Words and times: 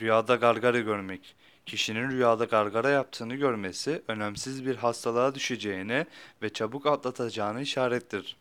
Rüyada 0.00 0.36
gargara 0.36 0.80
görmek. 0.80 1.36
Kişinin 1.66 2.10
rüyada 2.10 2.44
gargara 2.44 2.90
yaptığını 2.90 3.34
görmesi 3.34 4.02
önemsiz 4.08 4.66
bir 4.66 4.76
hastalığa 4.76 5.34
düşeceğine 5.34 6.06
ve 6.42 6.52
çabuk 6.52 6.86
atlatacağını 6.86 7.62
işarettir. 7.62 8.36